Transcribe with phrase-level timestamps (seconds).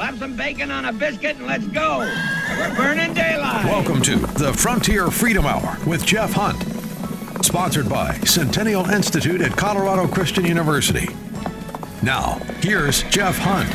[0.00, 1.98] Slap some bacon on a biscuit and let's go.
[1.98, 3.66] We're burning daylight.
[3.66, 6.64] Welcome to the Frontier Freedom Hour with Jeff Hunt.
[7.44, 11.14] Sponsored by Centennial Institute at Colorado Christian University.
[12.02, 13.68] Now, here's Jeff Hunt.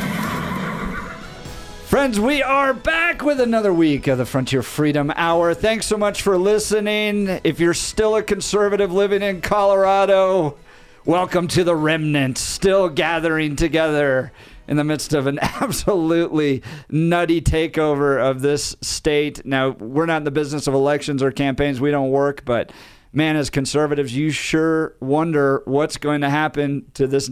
[1.86, 5.54] Friends, we are back with another week of the Frontier Freedom Hour.
[5.54, 7.40] Thanks so much for listening.
[7.44, 10.58] If you're still a conservative living in Colorado,
[11.06, 14.32] welcome to the remnant, still gathering together
[14.66, 19.46] in the midst of an absolutely nutty takeover of this state.
[19.46, 22.72] Now, we're not in the business of elections or campaigns, we don't work, but
[23.12, 27.30] man, as conservatives, you sure wonder what's going to happen to this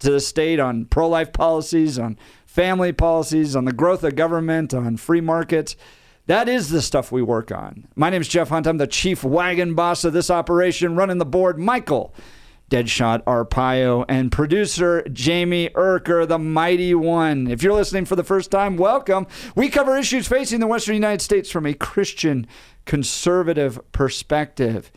[0.00, 4.98] to the state on pro-life policies, on family policies, on the growth of government, on
[4.98, 5.76] free markets.
[6.26, 7.88] That is the stuff we work on.
[7.94, 8.66] My name is Jeff Hunt.
[8.66, 11.58] I'm the chief wagon boss of this operation, running the board.
[11.58, 12.12] Michael
[12.70, 17.46] Deadshot Arpaio and producer Jamie Erker, the mighty one.
[17.46, 19.26] If you're listening for the first time, welcome.
[19.54, 22.46] We cover issues facing the Western United States from a Christian
[22.84, 24.90] conservative perspective.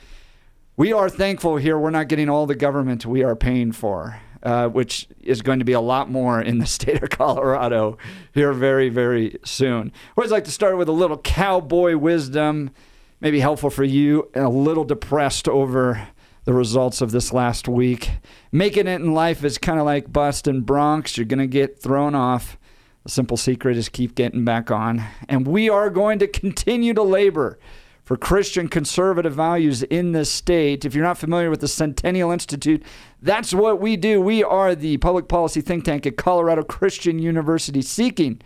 [0.76, 4.70] We are thankful here we're not getting all the government we are paying for uh,
[4.70, 7.98] which is going to be a lot more in the state of Colorado
[8.34, 9.92] here very, very soon.
[10.16, 12.72] Always like to start with a little cowboy wisdom,
[13.20, 16.08] maybe helpful for you, and a little depressed over
[16.48, 18.10] the results of this last week.
[18.54, 21.18] Making it in life is kind of like busting broncs.
[21.18, 22.58] You're going to get thrown off.
[23.04, 25.04] The simple secret is keep getting back on.
[25.28, 27.60] And we are going to continue to labor
[28.06, 30.86] for Christian conservative values in this state.
[30.86, 32.82] If you're not familiar with the Centennial Institute,
[33.22, 34.22] that's what we do.
[34.22, 38.42] We are the public policy think tank at Colorado Christian University seeking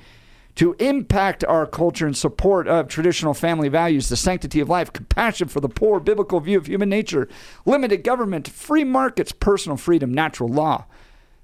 [0.56, 5.48] to impact our culture in support of traditional family values, the sanctity of life, compassion
[5.48, 7.28] for the poor, biblical view of human nature,
[7.66, 10.86] limited government, free markets, personal freedom, natural law,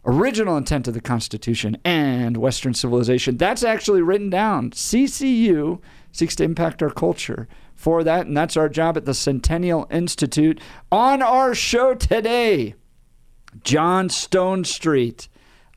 [0.06, 3.38] original intent of the Constitution, and Western civilization.
[3.38, 4.72] That's actually written down.
[4.72, 5.80] CCU
[6.12, 10.60] seeks to impact our culture for that, and that's our job at the Centennial Institute.
[10.92, 12.76] On our show today,
[13.64, 15.28] John Stonestreet.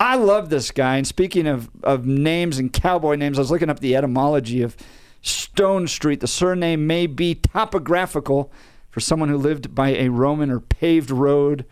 [0.01, 0.97] I love this guy.
[0.97, 4.75] And speaking of, of names and cowboy names, I was looking up the etymology of
[5.23, 6.21] Stonestreet.
[6.21, 8.51] The surname may be topographical
[8.89, 11.67] for someone who lived by a Roman or paved road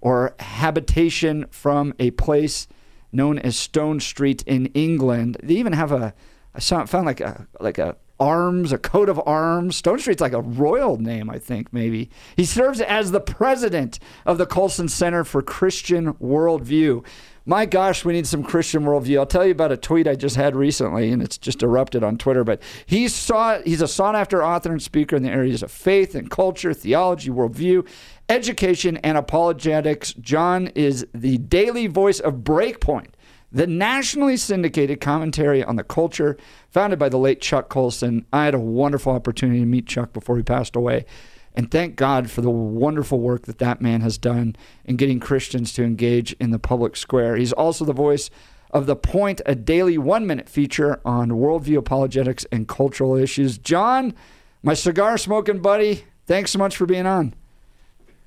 [0.00, 2.66] or habitation from a place
[3.12, 5.36] known as Stone Street in England.
[5.42, 6.14] They even have a
[6.54, 9.76] I saw found like a like a arms, a coat of arms.
[9.76, 12.10] Stonestreet's like a royal name, I think, maybe.
[12.36, 17.04] He serves as the president of the Colson Center for Christian Worldview.
[17.48, 19.18] My gosh, we need some Christian worldview.
[19.18, 22.18] I'll tell you about a tweet I just had recently, and it's just erupted on
[22.18, 22.44] Twitter.
[22.44, 26.30] But he he's a sought after author and speaker in the areas of faith and
[26.30, 27.88] culture, theology, worldview,
[28.28, 30.12] education, and apologetics.
[30.12, 33.12] John is the daily voice of Breakpoint
[33.50, 36.36] the nationally syndicated commentary on the culture
[36.68, 38.26] founded by the late Chuck Colson.
[38.32, 41.06] I had a wonderful opportunity to meet Chuck before he passed away.
[41.54, 44.54] And thank God for the wonderful work that that man has done
[44.84, 47.36] in getting Christians to engage in the public square.
[47.36, 48.30] He's also the voice
[48.70, 53.58] of The Point, a daily one minute feature on worldview apologetics and cultural issues.
[53.58, 54.14] John,
[54.62, 57.34] my cigar smoking buddy, thanks so much for being on.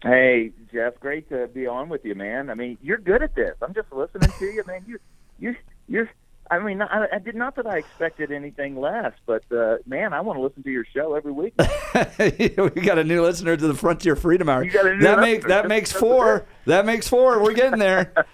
[0.02, 2.50] Hey, Jeff, great to be on with you, man.
[2.50, 3.56] I mean, you're good at this.
[3.62, 4.84] I'm just listening to you, man.
[4.88, 5.00] You,
[5.40, 5.56] you,
[5.88, 6.10] you're.
[6.50, 10.20] I mean, I, I did not that I expected anything less, but uh, man, I
[10.20, 11.54] want to listen to your show every week.
[12.20, 14.64] we got a new listener to the Frontier Freedom Hour.
[14.64, 16.46] You got a new that makes that makes four.
[16.66, 17.42] That makes four.
[17.42, 18.14] We're getting there.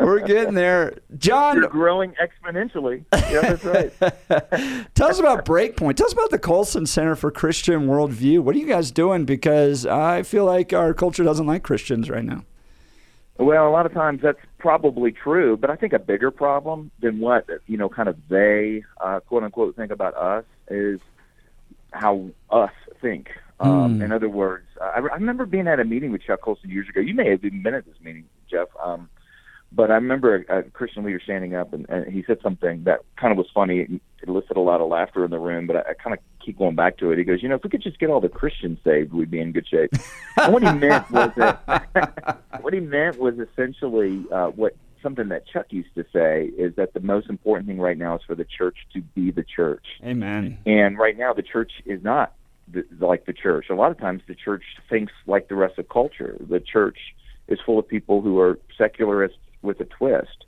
[0.00, 0.98] We're getting there.
[1.18, 3.04] John, you're growing exponentially.
[3.12, 4.88] Yeah, that's right.
[4.94, 5.96] Tell us about Breakpoint.
[5.96, 8.40] Tell us about the Colson Center for Christian Worldview.
[8.40, 9.24] What are you guys doing?
[9.24, 12.44] Because I feel like our culture doesn't like Christians right now.
[13.38, 17.20] Well, a lot of times that's probably true, but I think a bigger problem than
[17.20, 21.00] what you know, kind of they uh, quote unquote think about us is
[21.92, 23.30] how us think.
[23.58, 24.04] Um, mm.
[24.04, 27.00] In other words, I, I remember being at a meeting with Chuck Colson years ago.
[27.00, 28.68] You may have even been at this meeting, Jeff.
[28.82, 29.08] Um,
[29.72, 33.00] but I remember a, a Christian leader standing up and, and he said something that
[33.16, 33.80] kind of was funny.
[33.80, 36.58] It elicited a lot of laughter in the room, but I, I kind of keep
[36.58, 37.18] going back to it.
[37.18, 39.40] He goes, "You know, if we could just get all the Christians saved, we'd be
[39.40, 39.90] in good shape."
[40.36, 45.46] and what he meant was that what he meant was essentially uh, what something that
[45.46, 48.44] Chuck used to say is that the most important thing right now is for the
[48.44, 49.84] church to be the church.
[50.04, 50.58] Amen.
[50.66, 52.34] And right now, the church is not
[52.68, 53.66] the, like the church.
[53.70, 56.36] A lot of times, the church thinks like the rest of culture.
[56.40, 56.98] The church
[57.48, 60.44] is full of people who are secularists with a twist.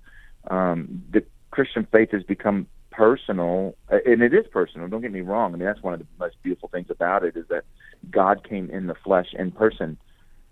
[0.50, 4.88] Um, the Christian faith has become personal, and it is personal.
[4.88, 5.54] Don't get me wrong.
[5.54, 7.64] I mean, that's one of the most beautiful things about it is that
[8.10, 9.96] God came in the flesh in person.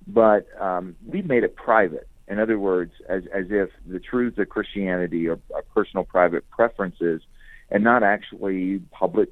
[0.06, 4.48] But um, we've made it private, In other words, as as if the truths of
[4.48, 7.22] Christianity are, are personal, private preferences,
[7.70, 9.30] and not actually public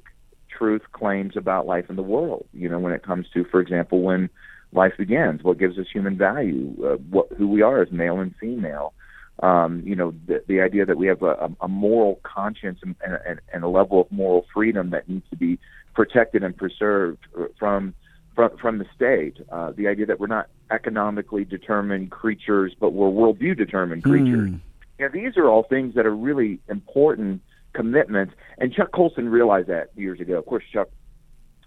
[0.49, 2.45] truth claims about life in the world.
[2.53, 4.29] You know, when it comes to, for example, when
[4.73, 8.35] life begins, what gives us human value, uh, what who we are as male and
[8.35, 8.93] female.
[9.41, 13.39] Um, you know, the, the idea that we have a, a moral conscience and, and,
[13.53, 15.59] and a level of moral freedom that needs to be
[15.93, 17.25] protected and preserved
[17.57, 17.93] from
[18.35, 19.37] from, from the state.
[19.51, 24.49] Uh, the idea that we're not economically determined creatures, but we're worldview determined creatures.
[24.49, 24.59] Mm.
[24.97, 27.41] Yeah, these are all things that are really important
[27.73, 28.33] commitments.
[28.57, 30.37] And Chuck Colson realized that years ago.
[30.37, 30.89] Of course, Chuck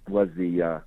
[0.09, 0.81] was the uh,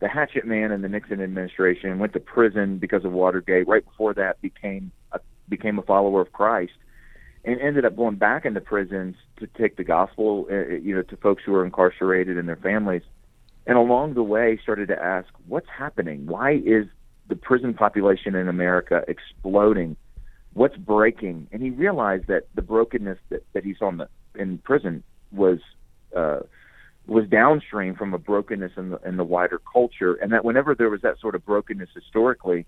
[0.00, 1.98] the hatchet man in the Nixon administration.
[1.98, 3.68] Went to prison because of Watergate.
[3.68, 5.20] Right before that, became a,
[5.56, 6.78] became a follower of Christ,
[7.44, 11.16] and ended up going back into prisons to take the gospel, uh, you know, to
[11.16, 13.02] folks who were incarcerated and their families.
[13.66, 16.26] And along the way, started to ask, what's happening?
[16.26, 16.86] Why is
[17.28, 19.96] the prison population in America exploding?
[20.54, 21.48] What's breaking?
[21.52, 25.58] And he realized that the brokenness that, that he saw in, the, in prison was
[26.20, 26.40] uh,
[27.06, 30.90] was downstream from a brokenness in the in the wider culture, and that whenever there
[30.90, 32.60] was that sort of brokenness historically,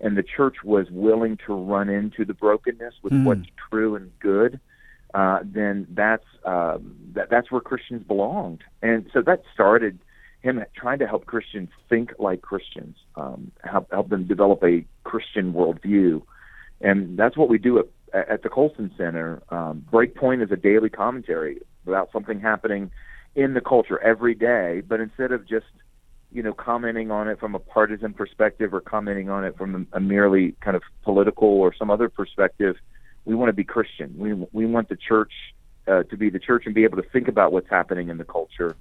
[0.00, 3.24] and the church was willing to run into the brokenness with Hmm.
[3.24, 4.58] what's true and good,
[5.14, 9.98] uh, then that's um, that that's where Christians belonged, and so that started
[10.40, 15.52] him trying to help Christians think like Christians, um, help help them develop a Christian
[15.52, 16.22] worldview,
[16.80, 17.86] and that's what we do at
[18.30, 19.42] at the Colson Center.
[19.50, 22.90] Um, Breakpoint is a daily commentary about something happening
[23.34, 25.66] in the culture every day, but instead of just
[26.32, 30.00] you know commenting on it from a partisan perspective or commenting on it from a,
[30.00, 32.76] merely kind of political or some other perspective,
[33.24, 34.14] we want to be Christian.
[34.16, 35.32] We we want the church
[35.86, 38.24] uh, to be the church and be able to think about what's happening in the
[38.24, 38.76] culture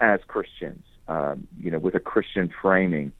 [0.00, 3.12] as Christians, um, you know, with a Christian framing.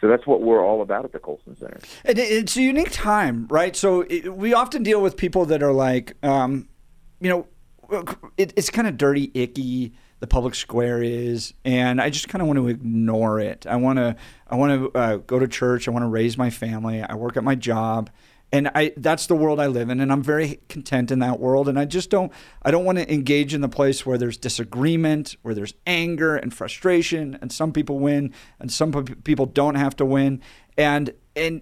[0.00, 1.78] So that's what we're all about at the Colson Center.
[2.04, 3.74] And it's a unique time, right?
[3.74, 6.68] So it, we often deal with people that are like, um,
[7.20, 7.46] you know,
[8.36, 9.94] it, it's kind of dirty, icky.
[10.24, 13.66] The public square is, and I just kind of want to ignore it.
[13.66, 14.16] I want to,
[14.48, 15.86] I want to uh, go to church.
[15.86, 17.02] I want to raise my family.
[17.02, 18.08] I work at my job,
[18.50, 21.68] and I that's the world I live in, and I'm very content in that world.
[21.68, 22.32] And I just don't,
[22.62, 26.54] I don't want to engage in the place where there's disagreement, where there's anger and
[26.54, 30.40] frustration, and some people win, and some people don't have to win,
[30.78, 31.60] and and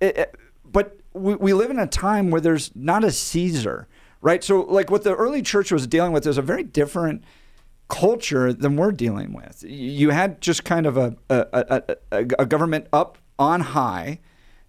[0.00, 0.34] it, it-
[0.64, 3.86] but we, we live in a time where there's not a Caesar,
[4.22, 4.42] right?
[4.42, 7.22] So, like what the early church was dealing with is a very different
[7.88, 9.64] culture than we're dealing with.
[9.66, 14.20] You had just kind of a a, a, a, government up on high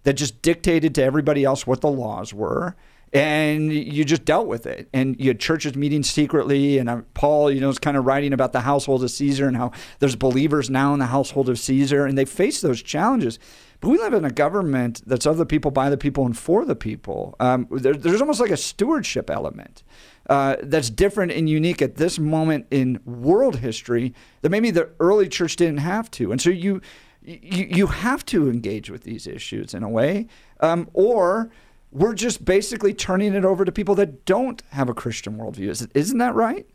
[0.04, 2.74] that just dictated to everybody else what the laws were.
[3.12, 6.78] And you just dealt with it, and you had churches meeting secretly.
[6.78, 9.56] And uh, Paul, you know, is kind of writing about the household of Caesar and
[9.56, 13.40] how there's believers now in the household of Caesar, and they face those challenges.
[13.80, 16.64] But we live in a government that's of the people, by the people, and for
[16.64, 17.34] the people.
[17.40, 19.82] Um, there, there's almost like a stewardship element
[20.28, 25.28] uh, that's different and unique at this moment in world history that maybe the early
[25.28, 26.30] church didn't have to.
[26.30, 26.80] And so you
[27.22, 30.26] you, you have to engage with these issues in a way,
[30.60, 31.50] um, or
[31.92, 35.68] we're just basically turning it over to people that don't have a Christian worldview.
[35.68, 36.66] Is, isn't that right?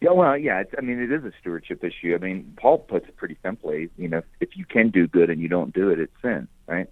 [0.00, 0.60] Yeah, well, yeah.
[0.60, 2.14] It's, I mean, it is a stewardship issue.
[2.14, 3.90] I mean, Paul puts it pretty simply.
[3.96, 6.88] You know, if you can do good and you don't do it, it's sin, right?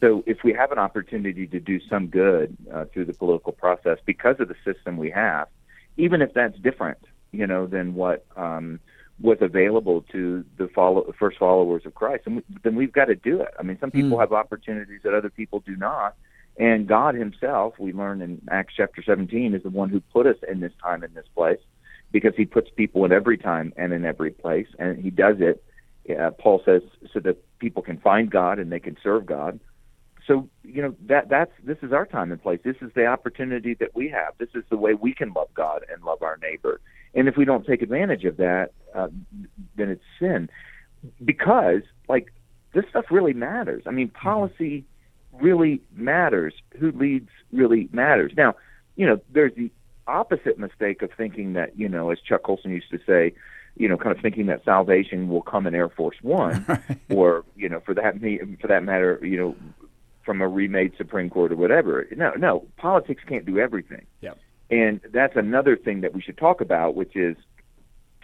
[0.00, 3.98] So, if we have an opportunity to do some good uh, through the political process
[4.04, 5.46] because of the system we have,
[5.96, 6.98] even if that's different,
[7.30, 8.80] you know, than what um,
[9.20, 13.14] was available to the follow first followers of Christ, and we, then we've got to
[13.14, 13.54] do it.
[13.58, 16.16] I mean, some people have opportunities that other people do not.
[16.56, 20.36] And God Himself, we learn in Acts chapter 17, is the one who put us
[20.50, 21.60] in this time in this place
[22.12, 25.62] because he puts people in every time and in every place, and he does it.
[26.08, 29.60] Uh, Paul says so that people can find God and they can serve God.
[30.26, 32.60] So you know that that's this is our time and place.
[32.62, 34.34] This is the opportunity that we have.
[34.38, 36.80] This is the way we can love God and love our neighbor.
[37.14, 39.08] And if we don't take advantage of that, uh,
[39.76, 40.50] then it's sin.
[41.24, 42.32] Because like
[42.74, 43.84] this stuff really matters.
[43.86, 44.84] I mean, policy
[45.32, 46.54] really matters.
[46.78, 48.32] Who leads really matters.
[48.36, 48.54] Now,
[48.96, 49.70] you know, there's the
[50.08, 53.34] opposite mistake of thinking that, you know, as Chuck Colson used to say,
[53.76, 56.66] you know, kind of thinking that salvation will come in Air Force One,
[57.10, 58.14] or you know, for that
[58.60, 59.56] for that matter, you know,
[60.24, 62.06] from a remade Supreme Court or whatever.
[62.16, 64.04] No, no, politics can't do everything.
[64.20, 64.38] Yep.
[64.70, 67.36] And that's another thing that we should talk about, which is,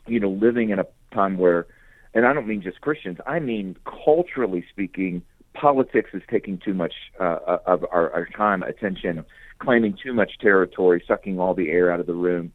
[0.06, 1.66] you know, living in a time where,
[2.12, 5.22] and I don't mean just Christians, I mean culturally speaking,
[5.54, 9.24] politics is taking too much uh, of our, our time, attention,
[9.58, 12.52] claiming too much territory, sucking all the air out of the room,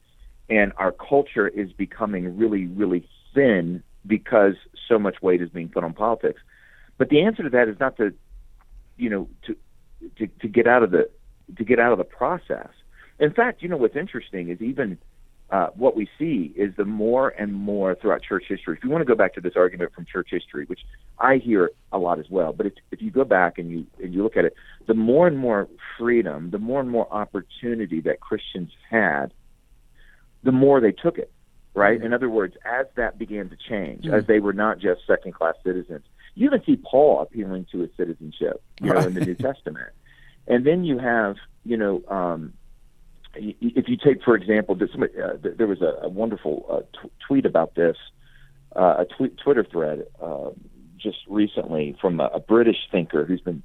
[0.50, 4.54] and our culture is becoming really, really thin because
[4.88, 6.42] so much weight is being put on politics.
[6.98, 8.14] But the answer to that is not to,
[8.98, 9.56] you know, to
[10.18, 11.10] to, to get out of the
[11.58, 12.70] to get out of the process.
[13.20, 14.98] In fact, you know what's interesting is even
[15.52, 18.78] uh, what we see is the more and more throughout church history.
[18.78, 20.82] If you want to go back to this argument from church history, which
[21.18, 24.14] I hear a lot as well, but if, if you go back and you and
[24.14, 24.54] you look at it,
[24.88, 29.34] the more and more freedom, the more and more opportunity that Christians had,
[30.44, 31.32] the more they took it.
[31.74, 31.98] Right.
[31.98, 32.08] Mm-hmm.
[32.08, 34.14] In other words, as that began to change, mm-hmm.
[34.14, 36.04] as they were not just second class citizens,
[36.36, 39.02] you even see Paul appealing to his citizenship, you right.
[39.02, 39.90] know, in the New Testament.
[40.48, 42.54] And then you have, you know, um,
[43.36, 47.46] if you take, for example, this, uh, there was a, a wonderful uh, t- tweet
[47.46, 47.98] about this,
[48.76, 50.50] uh, a Twitter thread uh,
[50.98, 53.64] just recently from a, a British thinker who's been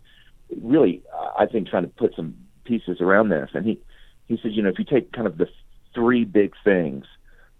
[0.62, 3.50] really, uh, I think, trying to put some pieces around this.
[3.54, 3.80] And he,
[4.26, 5.48] he says, you know, if you take kind of the
[5.94, 7.04] three big things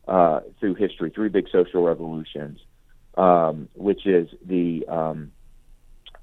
[0.09, 2.61] uh, through history, three big social revolutions,
[3.17, 5.31] um, which is the um,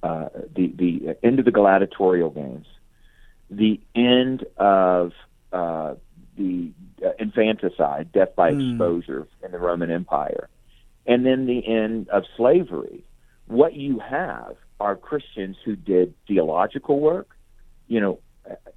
[0.04, 2.68] uh, the the end of the gladiatorial games,
[3.50, 5.14] the end of
[5.52, 5.96] uh,
[6.38, 6.72] the
[7.06, 8.72] uh, infanticide, death by mm.
[8.72, 10.50] exposure in the Roman Empire,
[11.06, 13.04] and then the end of slavery.
[13.48, 17.36] What you have are Christians who did theological work,
[17.88, 18.20] you know,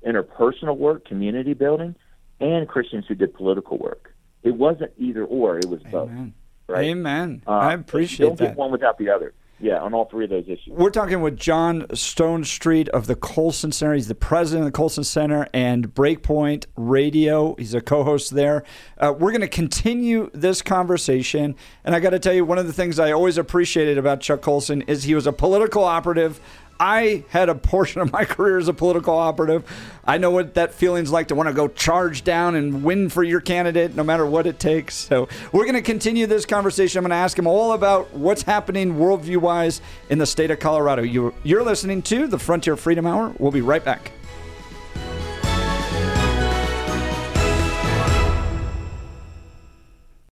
[0.06, 1.94] interpersonal work, community building,
[2.40, 4.14] and Christians who did political work.
[4.42, 6.34] It wasn't either or; it was Amen.
[6.66, 6.76] both.
[6.76, 6.84] Right?
[6.86, 7.42] Amen.
[7.46, 8.44] Uh, I appreciate don't that.
[8.44, 9.32] Don't get one without the other.
[9.64, 10.68] Yeah, on all three of those issues.
[10.68, 13.94] We're talking with John Stonestreet of the Colson Center.
[13.94, 17.54] He's the president of the Colson Center and Breakpoint Radio.
[17.54, 18.62] He's a co host there.
[18.98, 21.56] Uh, we're going to continue this conversation.
[21.82, 24.42] And I got to tell you, one of the things I always appreciated about Chuck
[24.42, 26.42] Colson is he was a political operative
[26.78, 29.64] I had a portion of my career as a political operative.
[30.04, 33.22] I know what that feeling's like to want to go charge down and win for
[33.22, 34.94] your candidate, no matter what it takes.
[34.94, 36.98] So we're going to continue this conversation.
[36.98, 40.58] I'm going to ask him all about what's happening worldview wise in the state of
[40.58, 41.02] Colorado.
[41.02, 43.34] You're listening to the Frontier Freedom Hour.
[43.38, 44.12] We'll be right back.